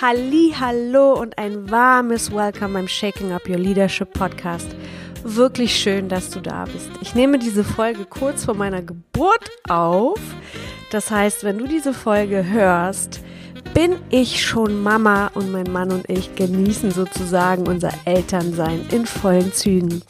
[0.00, 4.74] Halli, hallo und ein warmes Welcome beim Shaking Up Your Leadership Podcast.
[5.22, 6.90] Wirklich schön, dass du da bist.
[7.00, 10.18] Ich nehme diese Folge kurz vor meiner Geburt auf.
[10.90, 13.20] Das heißt, wenn du diese Folge hörst,
[13.72, 19.52] bin ich schon Mama und mein Mann und ich genießen sozusagen unser Elternsein in vollen
[19.52, 20.02] Zügen.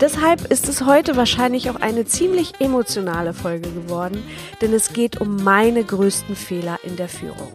[0.00, 4.22] Deshalb ist es heute wahrscheinlich auch eine ziemlich emotionale Folge geworden,
[4.60, 7.52] denn es geht um meine größten Fehler in der Führung.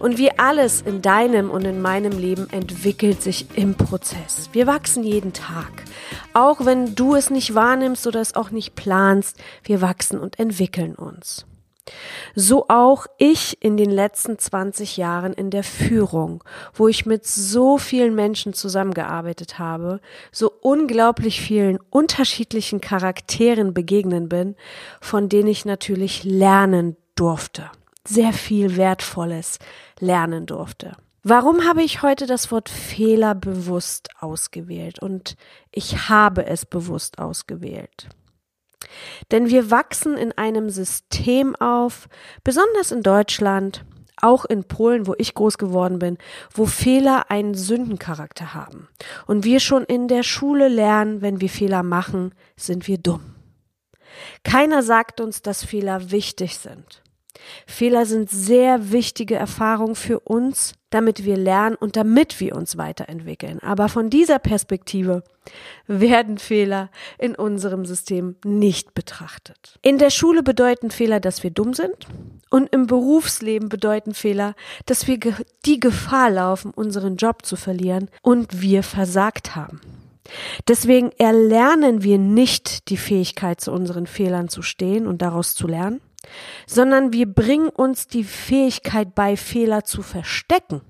[0.00, 4.48] Und wie alles in deinem und in meinem Leben entwickelt sich im Prozess.
[4.52, 5.84] Wir wachsen jeden Tag.
[6.32, 10.94] Auch wenn du es nicht wahrnimmst oder es auch nicht planst, wir wachsen und entwickeln
[10.94, 11.44] uns.
[12.34, 17.76] So auch ich in den letzten 20 Jahren in der Führung, wo ich mit so
[17.76, 20.00] vielen Menschen zusammengearbeitet habe,
[20.32, 24.56] so unglaublich vielen unterschiedlichen Charakteren begegnen bin,
[25.02, 27.70] von denen ich natürlich lernen durfte
[28.10, 29.58] sehr viel Wertvolles
[29.98, 30.96] lernen durfte.
[31.22, 35.00] Warum habe ich heute das Wort Fehler bewusst ausgewählt?
[35.00, 35.36] Und
[35.70, 38.08] ich habe es bewusst ausgewählt.
[39.30, 42.08] Denn wir wachsen in einem System auf,
[42.42, 43.84] besonders in Deutschland,
[44.22, 46.18] auch in Polen, wo ich groß geworden bin,
[46.52, 48.88] wo Fehler einen Sündencharakter haben.
[49.26, 53.34] Und wir schon in der Schule lernen, wenn wir Fehler machen, sind wir dumm.
[54.42, 57.02] Keiner sagt uns, dass Fehler wichtig sind.
[57.66, 63.60] Fehler sind sehr wichtige Erfahrungen für uns, damit wir lernen und damit wir uns weiterentwickeln.
[63.60, 65.22] Aber von dieser Perspektive
[65.86, 69.78] werden Fehler in unserem System nicht betrachtet.
[69.82, 72.06] In der Schule bedeuten Fehler, dass wir dumm sind
[72.50, 74.54] und im Berufsleben bedeuten Fehler,
[74.86, 75.18] dass wir
[75.64, 79.80] die Gefahr laufen, unseren Job zu verlieren und wir versagt haben.
[80.68, 86.00] Deswegen erlernen wir nicht die Fähigkeit, zu unseren Fehlern zu stehen und daraus zu lernen,
[86.66, 90.82] sondern wir bringen uns die Fähigkeit bei, Fehler zu verstecken,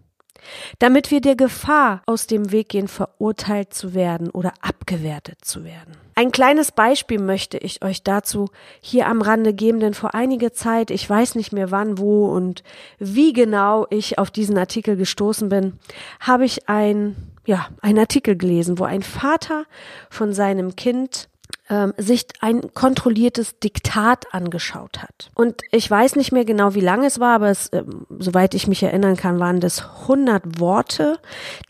[0.78, 5.96] damit wir der Gefahr aus dem Weg gehen, verurteilt zu werden oder abgewertet zu werden.
[6.20, 8.50] Ein kleines Beispiel möchte ich euch dazu
[8.82, 12.62] hier am Rande geben, denn vor einiger Zeit, ich weiß nicht mehr wann, wo und
[12.98, 15.78] wie genau ich auf diesen Artikel gestoßen bin,
[16.20, 17.16] habe ich ein,
[17.46, 19.64] ja, ein Artikel gelesen, wo ein Vater
[20.10, 21.29] von seinem Kind
[21.70, 25.30] ähm, sich ein kontrolliertes Diktat angeschaut hat.
[25.34, 27.84] Und ich weiß nicht mehr genau, wie lange es war, aber es, äh,
[28.18, 31.18] soweit ich mich erinnern kann, waren das 100 Worte,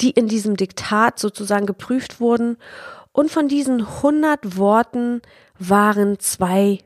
[0.01, 2.57] die in diesem Diktat sozusagen geprüft wurden.
[3.13, 5.21] Und von diesen 100 Worten
[5.59, 6.79] waren zwei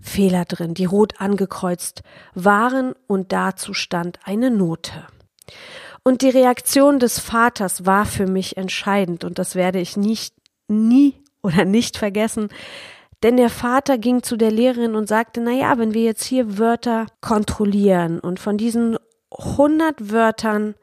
[0.00, 2.02] Fehler drin, die rot angekreuzt
[2.34, 5.06] waren und dazu stand eine Note.
[6.02, 10.34] Und die Reaktion des Vaters war für mich entscheidend und das werde ich nicht
[10.68, 11.14] nie
[11.46, 12.48] oder nicht vergessen.
[13.22, 16.58] Denn der Vater ging zu der Lehrerin und sagte, na ja, wenn wir jetzt hier
[16.58, 18.98] Wörter kontrollieren und von diesen
[19.30, 20.74] 100 Wörtern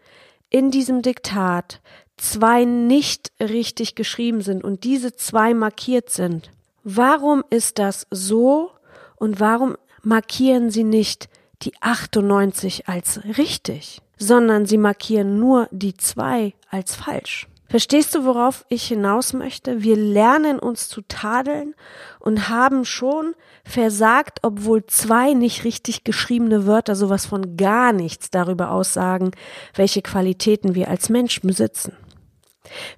[0.50, 1.82] in diesem Diktat
[2.18, 6.52] zwei nicht richtig geschrieben sind und diese zwei markiert sind,
[6.84, 8.72] warum ist das so
[9.16, 11.30] und warum markieren sie nicht
[11.62, 17.48] die 98 als richtig, sondern sie markieren nur die zwei als falsch?
[17.74, 19.82] Verstehst du, worauf ich hinaus möchte?
[19.82, 21.74] Wir lernen uns zu tadeln
[22.20, 23.34] und haben schon
[23.66, 29.32] versagt, obwohl zwei nicht richtig geschriebene Wörter sowas von gar nichts darüber aussagen,
[29.74, 31.98] welche Qualitäten wir als Mensch besitzen.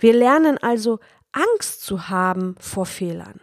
[0.01, 0.99] Wir lernen also
[1.31, 3.39] Angst zu haben vor Fehlern.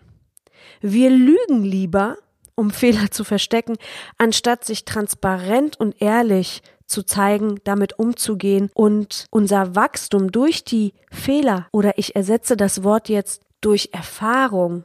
[0.82, 2.19] Wir lügen lieber,
[2.56, 3.78] um Fehler zu verstecken,
[4.19, 11.66] anstatt sich transparent und ehrlich zu zeigen, damit umzugehen und unser Wachstum durch die Fehler
[11.72, 14.84] oder ich ersetze das Wort jetzt durch Erfahrung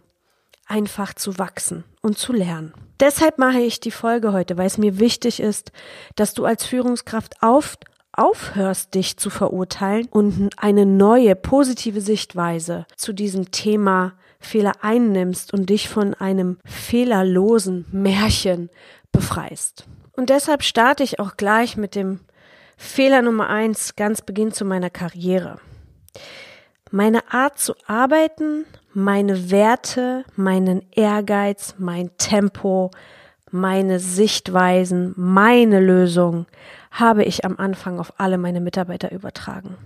[0.66, 2.74] einfach zu wachsen und zu lernen.
[3.00, 5.72] Deshalb mache ich die Folge heute, weil es mir wichtig ist,
[6.16, 7.78] dass du als Führungskraft auf,
[8.12, 15.70] aufhörst, dich zu verurteilen und eine neue positive Sichtweise zu diesem Thema Fehler einnimmst und
[15.70, 18.70] dich von einem fehlerlosen Märchen
[19.12, 19.86] befreist.
[20.18, 22.20] Und deshalb starte ich auch gleich mit dem
[22.76, 25.60] Fehler Nummer eins, ganz Beginn zu meiner Karriere.
[26.90, 32.90] Meine Art zu arbeiten, meine Werte, meinen Ehrgeiz, mein Tempo,
[33.52, 36.48] meine Sichtweisen, meine Lösung
[36.90, 39.78] habe ich am Anfang auf alle meine Mitarbeiter übertragen.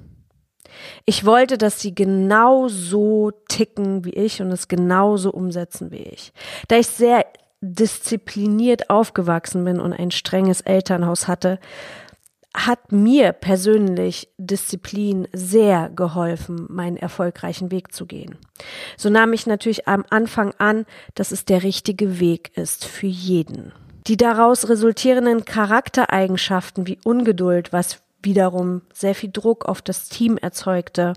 [1.06, 6.32] Ich wollte, dass sie genau so ticken wie ich und es genauso umsetzen wie ich.
[6.70, 7.26] Da ich sehr
[7.62, 11.60] diszipliniert aufgewachsen bin und ein strenges Elternhaus hatte,
[12.54, 18.38] hat mir persönlich Disziplin sehr geholfen, meinen erfolgreichen Weg zu gehen.
[18.98, 20.86] So nahm ich natürlich am Anfang an,
[21.16, 23.72] dass es der richtige Weg ist für jeden.
[24.08, 31.14] Die daraus resultierenden Charaktereigenschaften wie Ungeduld, was wiederum sehr viel Druck auf das Team erzeugte.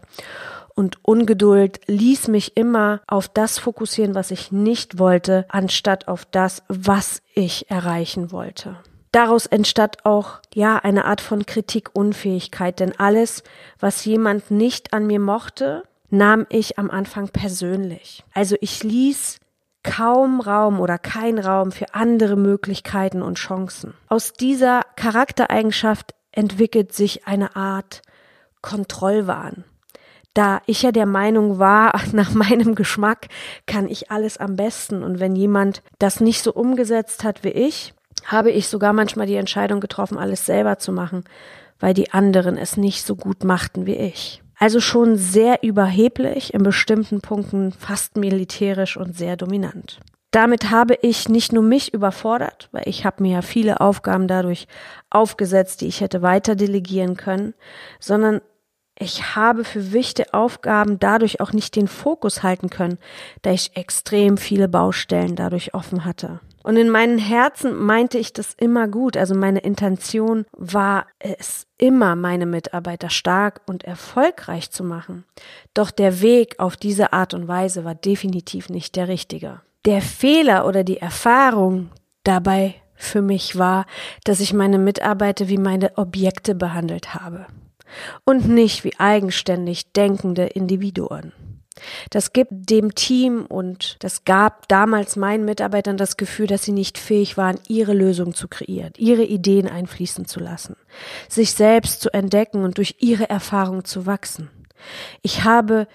[0.74, 6.62] Und Ungeduld ließ mich immer auf das fokussieren, was ich nicht wollte, anstatt auf das,
[6.68, 8.76] was ich erreichen wollte.
[9.12, 13.44] Daraus entstand auch, ja, eine Art von Kritikunfähigkeit, denn alles,
[13.78, 18.24] was jemand nicht an mir mochte, nahm ich am Anfang persönlich.
[18.32, 19.38] Also ich ließ
[19.84, 23.94] kaum Raum oder kein Raum für andere Möglichkeiten und Chancen.
[24.08, 28.02] Aus dieser Charaktereigenschaft entwickelt sich eine Art
[28.62, 29.64] Kontrollwahn.
[30.34, 33.28] Da ich ja der Meinung war, nach meinem Geschmack
[33.66, 37.94] kann ich alles am besten und wenn jemand das nicht so umgesetzt hat wie ich,
[38.26, 41.24] habe ich sogar manchmal die Entscheidung getroffen, alles selber zu machen,
[41.78, 44.42] weil die anderen es nicht so gut machten wie ich.
[44.58, 50.00] Also schon sehr überheblich, in bestimmten Punkten fast militärisch und sehr dominant.
[50.30, 54.66] Damit habe ich nicht nur mich überfordert, weil ich habe mir ja viele Aufgaben dadurch
[55.10, 57.54] aufgesetzt, die ich hätte weiter delegieren können,
[58.00, 58.40] sondern
[58.98, 62.98] ich habe für wichtige Aufgaben dadurch auch nicht den Fokus halten können,
[63.42, 66.40] da ich extrem viele Baustellen dadurch offen hatte.
[66.62, 69.16] Und in meinem Herzen meinte ich das immer gut.
[69.16, 75.24] Also meine Intention war es immer, meine Mitarbeiter stark und erfolgreich zu machen.
[75.74, 79.60] Doch der Weg auf diese Art und Weise war definitiv nicht der richtige.
[79.84, 81.90] Der Fehler oder die Erfahrung
[82.22, 83.84] dabei für mich war,
[84.24, 87.46] dass ich meine Mitarbeiter wie meine Objekte behandelt habe
[88.24, 91.32] und nicht wie eigenständig denkende Individuen.
[92.10, 96.98] Das gibt dem Team und das gab damals meinen Mitarbeitern das Gefühl, dass sie nicht
[96.98, 100.76] fähig waren, ihre Lösung zu kreieren, ihre Ideen einfließen zu lassen,
[101.28, 104.50] sich selbst zu entdecken und durch ihre Erfahrung zu wachsen.
[105.22, 105.88] Ich habe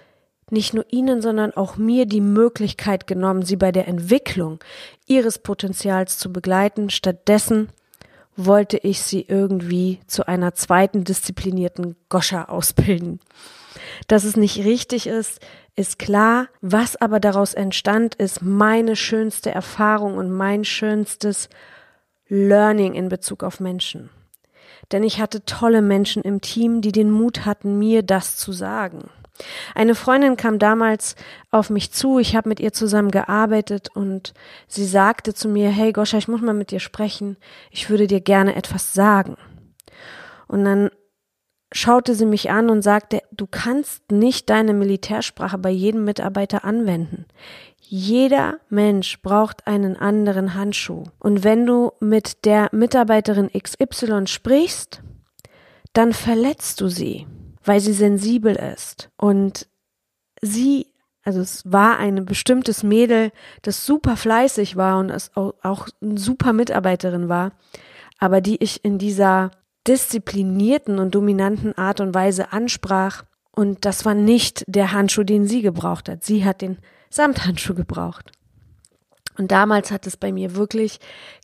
[0.52, 4.60] nicht nur ihnen, sondern auch mir die Möglichkeit genommen, sie bei der Entwicklung
[5.06, 6.90] ihres Potenzials zu begleiten.
[6.90, 7.70] Stattdessen
[8.46, 13.20] wollte ich sie irgendwie zu einer zweiten disziplinierten Goscha ausbilden.
[14.08, 15.40] Dass es nicht richtig ist,
[15.76, 16.48] ist klar.
[16.62, 21.50] Was aber daraus entstand, ist meine schönste Erfahrung und mein schönstes
[22.28, 24.10] Learning in Bezug auf Menschen.
[24.92, 29.10] Denn ich hatte tolle Menschen im Team, die den Mut hatten, mir das zu sagen.
[29.76, 31.16] Eine Freundin kam damals
[31.52, 34.34] auf mich zu, ich habe mit ihr zusammen gearbeitet und
[34.68, 37.38] sie sagte zu mir, hey Goscha, ich muss mal mit dir sprechen,
[37.72, 39.38] ich würde dir gerne etwas sagen.
[40.48, 40.90] Und dann
[41.72, 47.26] schaute sie mich an und sagte, du kannst nicht deine Militärsprache bei jedem Mitarbeiter anwenden.
[47.80, 51.04] Jeder Mensch braucht einen anderen Handschuh.
[51.20, 55.02] Und wenn du mit der Mitarbeiterin XY sprichst,
[55.94, 57.26] dann verletzt du sie,
[57.70, 59.12] weil sie sensibel ist.
[59.16, 59.68] Und
[60.42, 60.88] sie,
[61.22, 63.32] also es war ein bestimmtes Mädel,
[63.62, 67.52] das super fleißig war und es auch eine super Mitarbeiterin war,
[68.18, 69.52] aber die ich in dieser
[69.88, 73.26] disziplinierten und dominanten Art und Weise ansprach.
[73.52, 76.24] Und das war nicht der Handschuh, den sie gebraucht hat.
[76.24, 76.80] Sie hat den
[77.12, 78.32] Samthandschuh gebraucht.
[79.38, 81.00] Und damals hat es bei mir wirklich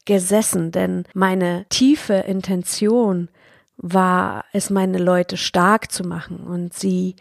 [0.05, 3.29] gesessen, denn meine tiefe Intention
[3.77, 7.15] war es, meine Leute stark zu machen und sie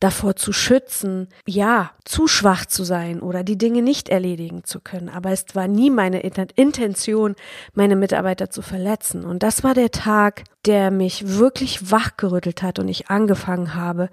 [0.00, 5.08] davor zu schützen, ja, zu schwach zu sein oder die Dinge nicht erledigen zu können.
[5.08, 7.34] Aber es war nie meine Intention,
[7.72, 9.24] meine Mitarbeiter zu verletzen.
[9.24, 14.10] Und das war der Tag, der mich wirklich wachgerüttelt hat und ich angefangen habe,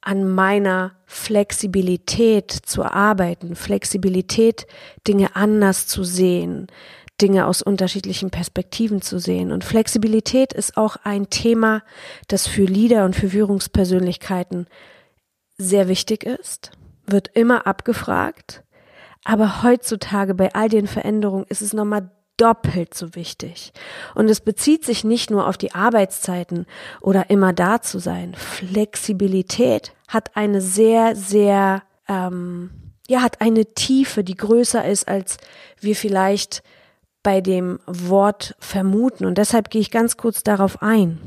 [0.00, 4.66] an meiner Flexibilität zu arbeiten, Flexibilität,
[5.08, 6.66] Dinge anders zu sehen,
[7.20, 9.52] Dinge aus unterschiedlichen Perspektiven zu sehen.
[9.52, 11.82] Und Flexibilität ist auch ein Thema,
[12.28, 14.66] das für Leader und für Führungspersönlichkeiten
[15.56, 16.72] sehr wichtig ist,
[17.06, 18.64] wird immer abgefragt.
[19.24, 23.72] Aber heutzutage bei all den Veränderungen ist es nochmal doppelt so wichtig.
[24.14, 26.66] Und es bezieht sich nicht nur auf die Arbeitszeiten
[27.00, 28.34] oder immer da zu sein.
[28.34, 32.70] Flexibilität hat eine sehr, sehr, ähm,
[33.06, 35.36] ja, hat eine Tiefe, die größer ist, als
[35.80, 36.62] wir vielleicht
[37.24, 39.24] bei dem Wort vermuten.
[39.24, 41.18] Und deshalb gehe ich ganz kurz darauf ein.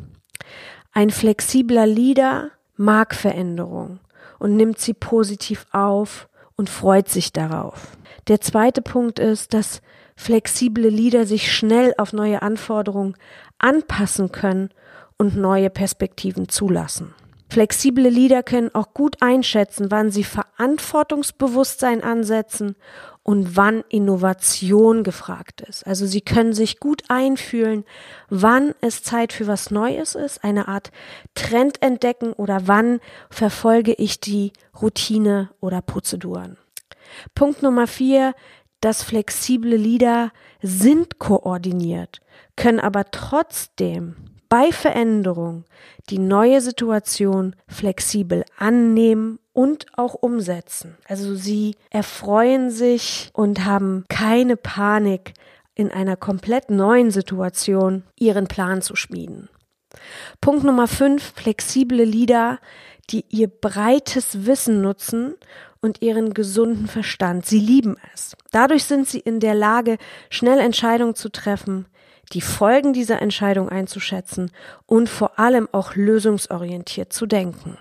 [0.94, 4.00] Ein flexibler Leader mag Veränderung
[4.40, 7.98] und nimmt sie positiv auf und freut sich darauf.
[8.30, 9.82] Der zweite Punkt ist, dass
[10.16, 13.16] flexible Leader sich schnell auf neue Anforderungen
[13.60, 14.70] anpassen können
[15.18, 17.14] und neue Perspektiven zulassen.
[17.50, 22.76] Flexible Leader können auch gut einschätzen, wann sie Verantwortungsbewusstsein ansetzen
[23.28, 25.86] und wann Innovation gefragt ist.
[25.86, 27.84] Also sie können sich gut einfühlen,
[28.30, 30.92] wann es Zeit für was Neues ist, eine Art
[31.36, 36.56] Trend entdecken oder wann verfolge ich die Routine oder Prozeduren.
[37.36, 38.34] Punkt Nummer vier,
[38.80, 40.32] das flexible Leader
[40.62, 42.22] sind koordiniert,
[42.56, 44.16] können aber trotzdem
[44.50, 45.66] bei Veränderung
[46.10, 50.98] die neue Situation flexibel annehmen und auch umsetzen.
[51.08, 55.34] Also sie erfreuen sich und haben keine Panik,
[55.78, 59.48] in einer komplett neuen Situation ihren Plan zu schmieden.
[60.42, 62.60] Punkt Nummer fünf, flexible Leader,
[63.12, 65.36] die ihr breites Wissen nutzen
[65.80, 67.46] und ihren gesunden Verstand.
[67.46, 68.36] Sie lieben es.
[68.52, 69.98] Dadurch sind sie in der Lage,
[70.30, 71.86] schnell Entscheidungen zu treffen,
[72.34, 74.52] die Folgen dieser Entscheidung einzuschätzen
[74.86, 77.78] und vor allem auch lösungsorientiert zu denken.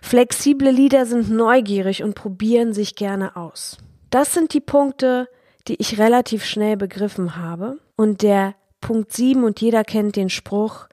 [0.00, 3.78] Flexible Leader sind neugierig und probieren sich gerne aus.
[4.10, 5.28] Das sind die Punkte,
[5.68, 7.78] die ich relativ schnell begriffen habe.
[7.96, 10.86] Und der Punkt 7, und jeder kennt den Spruch,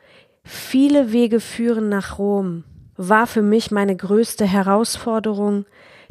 [0.44, 2.64] viele Wege führen nach Rom,
[2.98, 5.66] war für mich meine größte Herausforderung,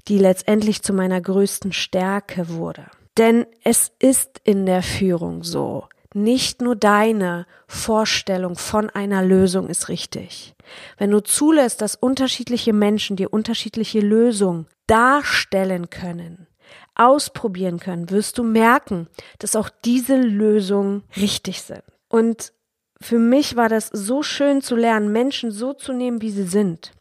[0.09, 2.87] die letztendlich zu meiner größten Stärke wurde.
[3.19, 5.89] Denn es ist in der Führung so.
[6.17, 10.55] Nicht nur deine Vorstellung von einer Lösung ist richtig.
[10.97, 16.47] Wenn du zulässt, dass unterschiedliche Menschen dir unterschiedliche Lösungen darstellen können,
[16.95, 19.09] ausprobieren können, wirst du merken,
[19.41, 21.83] dass auch diese Lösungen richtig sind.
[22.09, 22.55] Und
[22.99, 26.93] für mich war das so schön zu lernen, Menschen so zu nehmen, wie sie sind,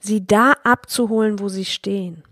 [0.00, 2.24] sie da abzuholen, wo sie stehen,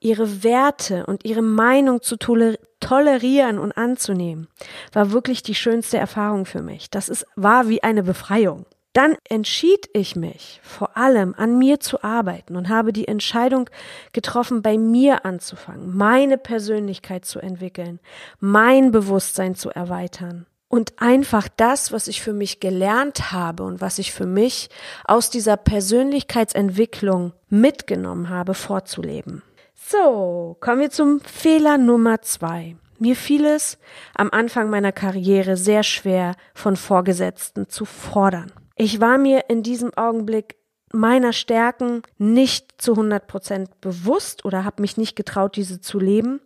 [0.00, 4.48] ihre Werte und ihre Meinung zu tolerieren und anzunehmen,
[4.92, 6.90] war wirklich die schönste Erfahrung für mich.
[6.90, 8.66] Das ist, war wie eine Befreiung.
[8.92, 13.70] Dann entschied ich mich vor allem an mir zu arbeiten und habe die Entscheidung
[14.12, 18.00] getroffen, bei mir anzufangen, meine Persönlichkeit zu entwickeln,
[18.38, 23.98] mein Bewusstsein zu erweitern und einfach das, was ich für mich gelernt habe und was
[23.98, 24.70] ich für mich
[25.04, 29.42] aus dieser Persönlichkeitsentwicklung mitgenommen habe, vorzuleben.
[29.88, 32.76] So, kommen wir zum Fehler Nummer zwei.
[32.98, 33.78] Mir fiel es
[34.14, 38.52] am Anfang meiner Karriere sehr schwer, von Vorgesetzten zu fordern.
[38.76, 40.56] Ich war mir in diesem Augenblick
[40.92, 46.40] meiner Stärken nicht zu 100 Prozent bewusst oder habe mich nicht getraut, diese zu leben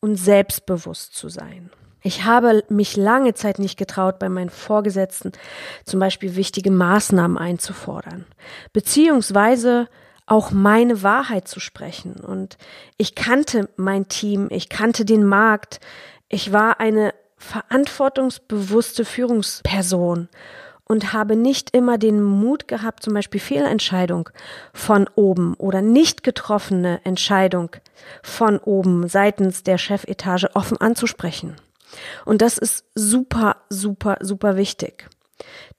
[0.00, 1.70] und selbstbewusst zu sein.
[2.02, 5.32] Ich habe mich lange Zeit nicht getraut, bei meinen Vorgesetzten
[5.84, 8.26] zum Beispiel wichtige Maßnahmen einzufordern,
[8.72, 9.88] beziehungsweise
[10.32, 12.14] auch meine Wahrheit zu sprechen.
[12.14, 12.56] Und
[12.96, 15.78] ich kannte mein Team, ich kannte den Markt,
[16.30, 20.30] ich war eine verantwortungsbewusste Führungsperson
[20.84, 24.30] und habe nicht immer den Mut gehabt, zum Beispiel Fehlentscheidung
[24.72, 27.76] von oben oder nicht getroffene Entscheidung
[28.22, 31.56] von oben seitens der Chefetage offen anzusprechen.
[32.24, 35.10] Und das ist super, super, super wichtig.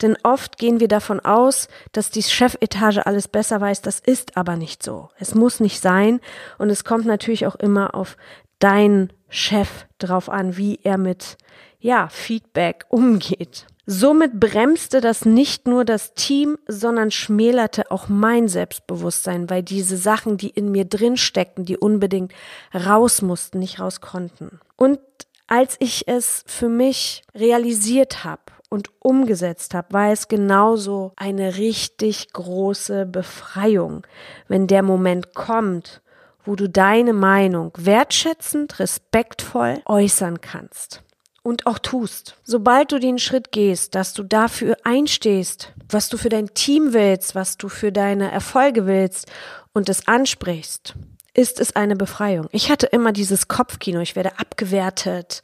[0.01, 3.81] Denn oft gehen wir davon aus, dass die Chefetage alles besser weiß.
[3.81, 5.09] Das ist aber nicht so.
[5.19, 6.19] Es muss nicht sein.
[6.57, 8.17] Und es kommt natürlich auch immer auf
[8.59, 11.37] deinen Chef drauf an, wie er mit,
[11.79, 13.67] ja, Feedback umgeht.
[13.85, 20.37] Somit bremste das nicht nur das Team, sondern schmälerte auch mein Selbstbewusstsein, weil diese Sachen,
[20.37, 22.31] die in mir drin steckten, die unbedingt
[22.73, 24.61] raus mussten, nicht raus konnten.
[24.77, 24.99] Und
[25.47, 28.41] als ich es für mich realisiert habe
[28.73, 34.01] und umgesetzt habe, war es genauso eine richtig große Befreiung,
[34.47, 36.01] wenn der Moment kommt,
[36.43, 41.03] wo du deine Meinung wertschätzend, respektvoll äußern kannst
[41.43, 42.35] und auch tust.
[42.43, 47.35] Sobald du den Schritt gehst, dass du dafür einstehst, was du für dein Team willst,
[47.35, 49.31] was du für deine Erfolge willst
[49.73, 50.95] und es ansprichst,
[51.35, 52.47] ist es eine Befreiung.
[52.51, 55.41] Ich hatte immer dieses Kopfkino, ich werde abgewertet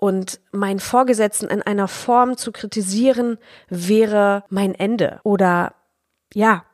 [0.00, 3.36] und meinen Vorgesetzten in einer Form zu kritisieren
[3.68, 5.20] wäre mein Ende.
[5.24, 5.74] Oder
[6.32, 6.64] ja,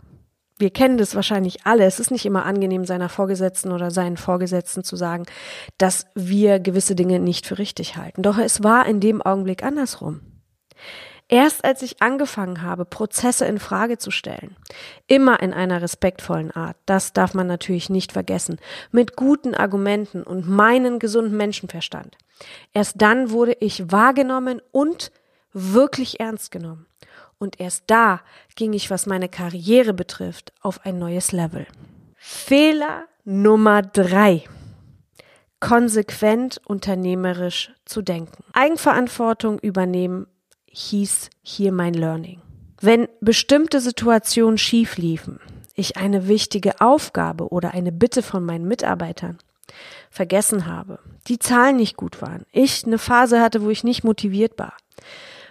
[0.59, 1.87] wir kennen das wahrscheinlich alle.
[1.87, 5.25] Es ist nicht immer angenehm, seiner Vorgesetzten oder seinen Vorgesetzten zu sagen,
[5.77, 8.23] dass wir gewisse Dinge nicht für richtig halten.
[8.23, 10.21] Doch es war in dem Augenblick andersrum.
[11.29, 14.57] Erst als ich angefangen habe, Prozesse in Frage zu stellen,
[15.09, 18.61] immer in einer respektvollen Art, das darf man natürlich nicht vergessen,
[18.93, 22.17] mit guten Argumenten und meinen gesunden Menschenverstand.
[22.73, 25.11] Erst dann wurde ich wahrgenommen und
[25.53, 26.87] wirklich ernst genommen.
[27.39, 28.21] Und erst da
[28.55, 31.67] ging ich, was meine Karriere betrifft, auf ein neues Level.
[32.17, 34.45] Fehler Nummer drei
[35.59, 38.45] konsequent unternehmerisch zu denken.
[38.53, 40.27] Eigenverantwortung übernehmen
[40.77, 42.41] hieß hier mein Learning.
[42.81, 45.41] Wenn bestimmte Situationen schief liefen,
[45.75, 49.39] ich eine wichtige Aufgabe oder eine Bitte von meinen Mitarbeitern
[50.11, 54.59] vergessen habe, die Zahlen nicht gut waren, ich eine Phase hatte, wo ich nicht motiviert
[54.59, 54.75] war,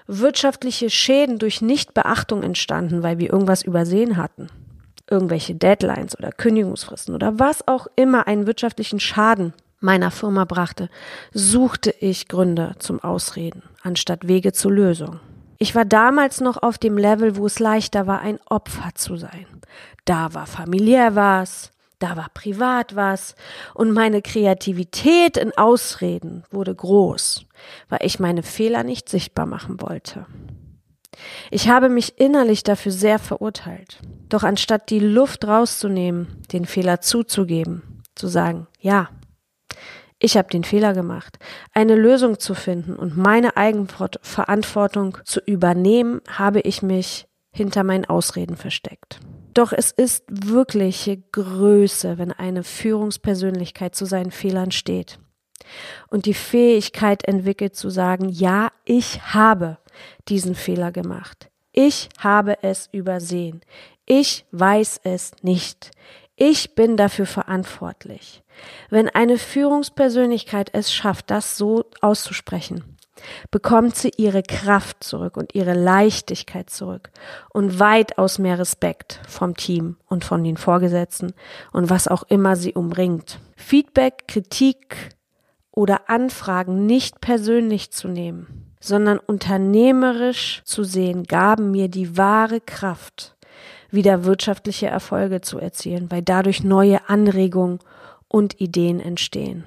[0.08, 4.48] wirtschaftliche Schäden durch Nichtbeachtung entstanden, weil wir irgendwas übersehen hatten,
[5.10, 9.53] irgendwelche Deadlines oder Kündigungsfristen oder was auch immer einen wirtschaftlichen Schaden
[9.86, 10.89] meiner Firma brachte,
[11.32, 15.20] suchte ich Gründe zum Ausreden, anstatt Wege zur Lösung.
[15.58, 19.46] Ich war damals noch auf dem Level, wo es leichter war, ein Opfer zu sein.
[20.04, 23.36] Da war familiär was, da war privat was
[23.74, 27.46] und meine Kreativität in Ausreden wurde groß,
[27.88, 30.25] weil ich meine Fehler nicht sichtbar machen wollte.
[31.50, 34.00] Ich habe mich innerlich dafür sehr verurteilt.
[34.27, 39.10] Doch anstatt die Luft rauszunehmen, den Fehler zuzugeben, zu sagen, ja,
[40.25, 41.38] ich habe den Fehler gemacht,
[41.72, 48.58] eine Lösung zu finden und meine Eigenverantwortung zu übernehmen, habe ich mich hinter meinen Ausreden
[48.58, 49.20] versteckt.
[49.53, 55.20] Doch es ist wirkliche Größe, wenn eine Führungspersönlichkeit zu seinen Fehlern steht
[56.10, 59.77] und die Fähigkeit entwickelt zu sagen, ja, ich habe
[60.27, 61.51] diesen Fehler gemacht.
[61.72, 63.62] Ich habe es übersehen.
[64.08, 65.91] Ich weiß es nicht.
[66.36, 68.41] Ich bin dafür verantwortlich.
[68.89, 72.95] Wenn eine Führungspersönlichkeit es schafft, das so auszusprechen,
[73.51, 77.12] bekommt sie ihre Kraft zurück und ihre Leichtigkeit zurück
[77.53, 81.33] und weitaus mehr Respekt vom Team und von den Vorgesetzten
[81.71, 83.39] und was auch immer sie umringt.
[83.55, 85.15] Feedback, Kritik
[85.71, 93.35] oder Anfragen nicht persönlich zu nehmen, sondern unternehmerisch zu sehen, gaben mir die wahre Kraft,
[93.91, 97.79] wieder wirtschaftliche Erfolge zu erzielen, weil dadurch neue Anregungen
[98.27, 99.63] und Ideen entstehen.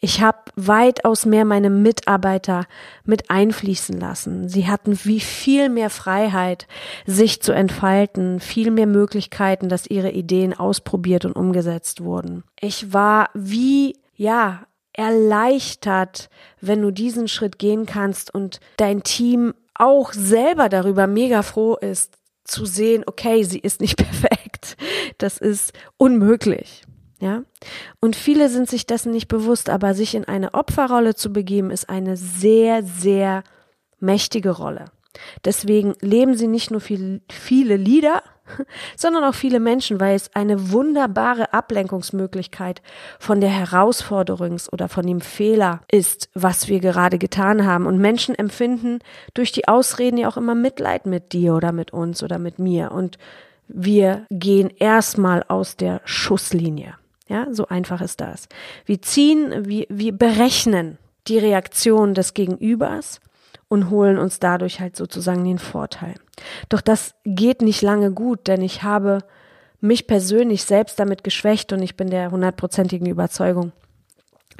[0.00, 2.66] Ich habe weitaus mehr meine Mitarbeiter
[3.04, 4.48] mit einfließen lassen.
[4.48, 6.66] Sie hatten wie viel mehr Freiheit,
[7.06, 12.44] sich zu entfalten, viel mehr Möglichkeiten, dass ihre Ideen ausprobiert und umgesetzt wurden.
[12.60, 16.28] Ich war wie, ja, erleichtert,
[16.60, 22.16] wenn du diesen Schritt gehen kannst und dein Team auch selber darüber mega froh ist,
[22.44, 24.76] zu sehen, okay, sie ist nicht perfekt.
[25.18, 26.84] Das ist unmöglich.
[27.20, 27.42] Ja?
[28.00, 31.88] Und viele sind sich dessen nicht bewusst, aber sich in eine Opferrolle zu begeben, ist
[31.88, 33.42] eine sehr, sehr
[34.00, 34.86] mächtige Rolle.
[35.44, 38.22] Deswegen leben sie nicht nur viel, viele Lieder,
[38.96, 42.82] sondern auch viele Menschen, weil es eine wunderbare Ablenkungsmöglichkeit
[43.18, 47.86] von der Herausforderungs- oder von dem Fehler ist, was wir gerade getan haben.
[47.86, 48.98] Und Menschen empfinden
[49.34, 52.92] durch die Ausreden ja auch immer Mitleid mit dir oder mit uns oder mit mir.
[52.92, 53.18] Und
[53.68, 56.96] wir gehen erstmal aus der Schusslinie.
[57.28, 58.48] Ja, so einfach ist das.
[58.84, 63.20] Wir ziehen, wir, wir berechnen die Reaktion des Gegenübers
[63.68, 66.14] und holen uns dadurch halt sozusagen den Vorteil.
[66.68, 69.20] Doch das geht nicht lange gut, denn ich habe
[69.80, 73.72] mich persönlich selbst damit geschwächt und ich bin der hundertprozentigen Überzeugung,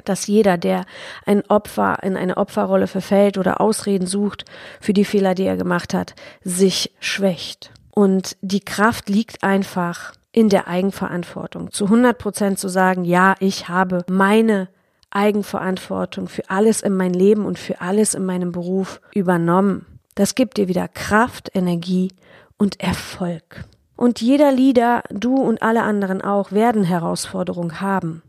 [0.05, 0.85] dass jeder, der
[1.25, 4.45] ein Opfer in eine Opferrolle verfällt oder Ausreden sucht
[4.79, 7.71] für die Fehler, die er gemacht hat, sich schwächt.
[7.91, 11.71] Und die Kraft liegt einfach in der Eigenverantwortung.
[11.71, 14.67] Zu 100 Prozent zu sagen, ja, ich habe meine
[15.09, 19.85] Eigenverantwortung für alles in mein Leben und für alles in meinem Beruf übernommen.
[20.13, 22.11] Das gibt dir wieder Kraft, Energie
[22.57, 23.63] und Erfolg.
[23.95, 28.21] Und jeder Leader, du und alle anderen auch, werden Herausforderungen haben,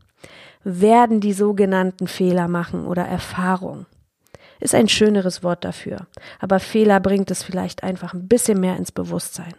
[0.63, 3.87] werden die sogenannten Fehler machen oder Erfahrung.
[4.61, 6.07] Ist ein schöneres Wort dafür.
[6.39, 9.55] Aber Fehler bringt es vielleicht einfach ein bisschen mehr ins Bewusstsein.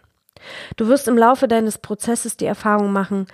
[0.76, 3.26] Du wirst im Laufe deines Prozesses die Erfahrung machen,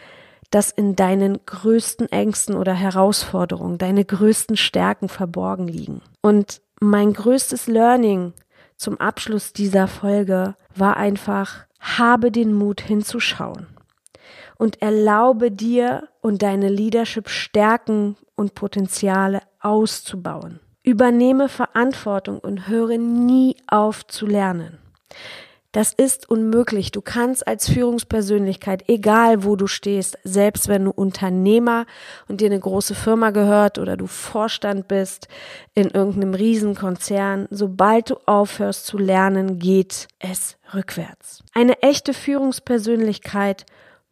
[0.51, 6.01] dass in deinen größten Ängsten oder Herausforderungen deine größten Stärken verborgen liegen.
[6.21, 8.35] Und mein größtes Learning
[8.77, 13.67] zum Abschluss dieser Folge war einfach, habe den Mut hinzuschauen
[14.57, 20.61] und erlaube dir und deine Leadership Stärken und Potenziale auszubauen.
[20.83, 24.79] Übernehme Verantwortung und höre nie auf zu lernen.
[25.75, 26.93] Das ist unmöglich.
[26.93, 31.87] Du kannst als Führungspersönlichkeit, egal wo du stehst, selbst wenn du Unternehmer
[32.29, 35.27] und dir eine große Firma gehört oder du Vorstand bist
[35.75, 41.43] in irgendeinem Riesenkonzern, sobald du aufhörst zu lernen, geht es rückwärts.
[41.55, 43.67] Eine echte Führungspersönlichkeit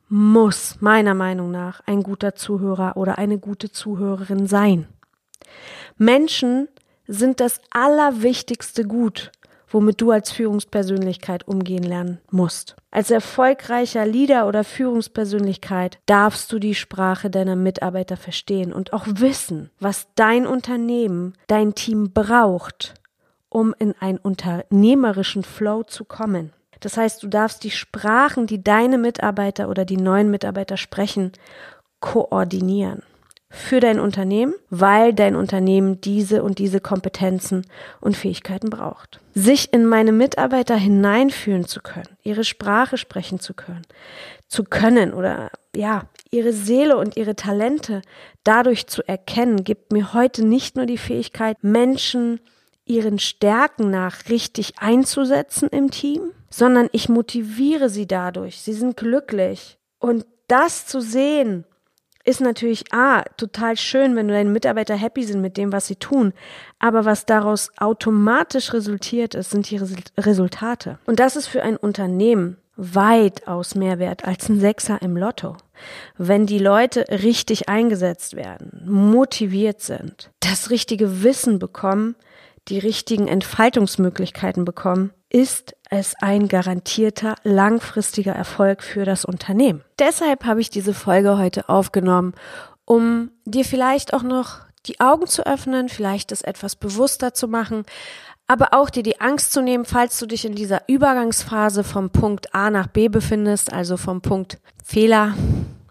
[0.09, 4.89] muss meiner Meinung nach ein guter Zuhörer oder eine gute Zuhörerin sein.
[5.97, 6.67] Menschen
[7.07, 9.31] sind das allerwichtigste Gut
[9.73, 12.77] womit du als Führungspersönlichkeit umgehen lernen musst.
[12.91, 19.71] Als erfolgreicher Leader oder Führungspersönlichkeit darfst du die Sprache deiner Mitarbeiter verstehen und auch wissen,
[19.81, 22.95] was dein Unternehmen, dein Team braucht,
[23.49, 26.53] um in einen unternehmerischen Flow zu kommen.
[26.81, 31.33] Das heißt, du darfst die Sprachen, die deine Mitarbeiter oder die neuen Mitarbeiter sprechen,
[32.01, 33.03] koordinieren
[33.53, 37.67] für dein Unternehmen, weil dein Unternehmen diese und diese Kompetenzen
[38.01, 39.21] und Fähigkeiten braucht.
[39.35, 43.83] Sich in meine Mitarbeiter hineinfühlen zu können, ihre Sprache sprechen zu können,
[44.49, 48.01] zu können oder ja, ihre Seele und ihre Talente
[48.43, 52.41] dadurch zu erkennen, gibt mir heute nicht nur die Fähigkeit, Menschen
[52.87, 58.61] ihren Stärken nach richtig einzusetzen im Team, sondern ich motiviere sie dadurch.
[58.61, 59.79] Sie sind glücklich.
[59.99, 61.65] Und das zu sehen,
[62.25, 66.33] ist natürlich ah, total schön, wenn deine Mitarbeiter happy sind mit dem, was sie tun.
[66.79, 69.81] Aber was daraus automatisch resultiert ist, sind die
[70.19, 70.99] Resultate.
[71.07, 75.57] Und das ist für ein Unternehmen weitaus mehr wert als ein Sechser im Lotto.
[76.17, 82.17] Wenn die Leute richtig eingesetzt werden, motiviert sind, das richtige Wissen bekommen,
[82.69, 89.83] die richtigen Entfaltungsmöglichkeiten bekommen, ist es ein garantierter langfristiger Erfolg für das Unternehmen.
[89.99, 92.35] Deshalb habe ich diese Folge heute aufgenommen,
[92.85, 97.85] um dir vielleicht auch noch die Augen zu öffnen, vielleicht es etwas bewusster zu machen,
[98.47, 102.55] aber auch dir die Angst zu nehmen, falls du dich in dieser Übergangsphase vom Punkt
[102.55, 105.35] A nach B befindest, also vom Punkt Fehler,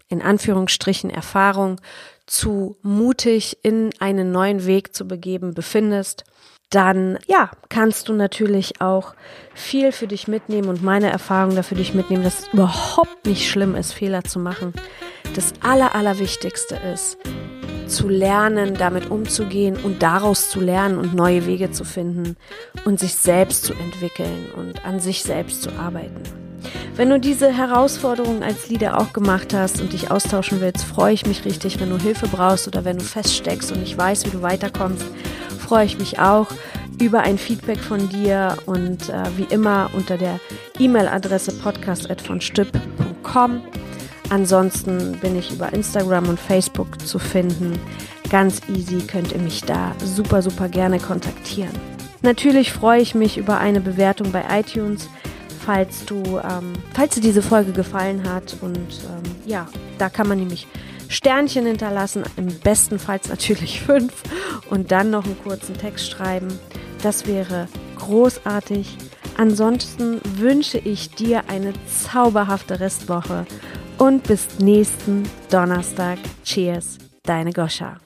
[0.08, 1.80] in Anführungsstrichen Erfahrung,
[2.26, 6.24] zu mutig in einen neuen Weg zu begeben befindest
[6.72, 9.14] dann ja, kannst du natürlich auch
[9.54, 13.74] viel für dich mitnehmen und meine Erfahrung dafür dich mitnehmen, dass es überhaupt nicht schlimm
[13.74, 14.72] ist, Fehler zu machen.
[15.34, 17.18] Das Aller, Allerwichtigste ist,
[17.86, 22.36] zu lernen, damit umzugehen und daraus zu lernen und neue Wege zu finden
[22.84, 26.22] und sich selbst zu entwickeln und an sich selbst zu arbeiten.
[26.96, 31.26] Wenn du diese Herausforderung als Leader auch gemacht hast und dich austauschen willst, freue ich
[31.26, 34.42] mich richtig, wenn du Hilfe brauchst oder wenn du feststeckst und ich weiß, wie du
[34.42, 35.06] weiterkommst
[35.72, 36.48] freue ich mich auch
[37.00, 40.38] über ein Feedback von dir und äh, wie immer unter der
[40.78, 43.62] E-Mail-Adresse podcast.vonstipp.com.
[44.28, 47.78] Ansonsten bin ich über Instagram und Facebook zu finden.
[48.28, 51.72] Ganz easy könnt ihr mich da super, super gerne kontaktieren.
[52.20, 55.08] Natürlich freue ich mich über eine Bewertung bei iTunes,
[55.64, 58.58] falls du, ähm, falls dir diese Folge gefallen hat.
[58.60, 60.66] Und ähm, ja, da kann man nämlich
[61.12, 64.12] Sternchen hinterlassen, im besten Fall natürlich fünf
[64.70, 66.48] und dann noch einen kurzen Text schreiben.
[67.02, 68.96] Das wäre großartig.
[69.36, 73.46] Ansonsten wünsche ich dir eine zauberhafte Restwoche
[73.98, 76.18] und bis nächsten Donnerstag.
[76.44, 78.01] Cheers, deine Goscha.